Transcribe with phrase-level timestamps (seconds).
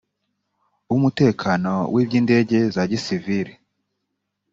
[0.89, 3.53] w umutekano w iby indege za gisivili